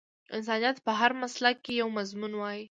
[0.35, 2.59] انسانيت په هر مسلک کې یو مضمون وای